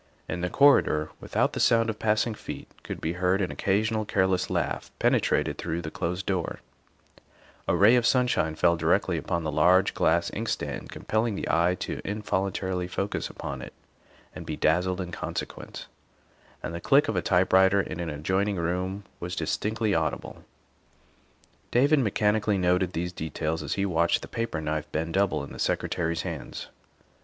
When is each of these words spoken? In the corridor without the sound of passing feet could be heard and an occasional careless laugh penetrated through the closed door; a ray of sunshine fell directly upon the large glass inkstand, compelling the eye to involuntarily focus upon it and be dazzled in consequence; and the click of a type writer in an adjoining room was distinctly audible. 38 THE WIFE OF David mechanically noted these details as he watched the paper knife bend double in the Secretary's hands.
In 0.27 0.41
the 0.41 0.49
corridor 0.49 1.11
without 1.19 1.53
the 1.53 1.59
sound 1.59 1.87
of 1.87 1.99
passing 1.99 2.33
feet 2.33 2.67
could 2.81 2.99
be 2.99 3.13
heard 3.13 3.39
and 3.39 3.51
an 3.51 3.51
occasional 3.51 4.03
careless 4.03 4.49
laugh 4.49 4.89
penetrated 4.97 5.59
through 5.59 5.83
the 5.83 5.91
closed 5.91 6.25
door; 6.25 6.59
a 7.67 7.75
ray 7.75 7.95
of 7.95 8.07
sunshine 8.07 8.55
fell 8.55 8.75
directly 8.75 9.19
upon 9.19 9.43
the 9.43 9.51
large 9.51 9.93
glass 9.93 10.31
inkstand, 10.33 10.89
compelling 10.91 11.35
the 11.35 11.47
eye 11.51 11.75
to 11.81 12.01
involuntarily 12.03 12.87
focus 12.87 13.29
upon 13.29 13.61
it 13.61 13.73
and 14.33 14.43
be 14.47 14.55
dazzled 14.57 14.99
in 14.99 15.11
consequence; 15.11 15.85
and 16.63 16.73
the 16.73 16.81
click 16.81 17.07
of 17.07 17.15
a 17.15 17.21
type 17.21 17.53
writer 17.53 17.79
in 17.79 17.99
an 17.99 18.09
adjoining 18.09 18.55
room 18.55 19.03
was 19.19 19.35
distinctly 19.35 19.93
audible. 19.93 20.41
38 20.41 20.41
THE 20.41 20.41
WIFE 20.41 21.63
OF 21.63 21.71
David 21.89 21.99
mechanically 21.99 22.57
noted 22.57 22.93
these 22.93 23.13
details 23.13 23.61
as 23.61 23.73
he 23.75 23.85
watched 23.85 24.23
the 24.23 24.27
paper 24.27 24.59
knife 24.59 24.91
bend 24.91 25.13
double 25.13 25.43
in 25.43 25.53
the 25.53 25.59
Secretary's 25.59 26.23
hands. 26.23 26.69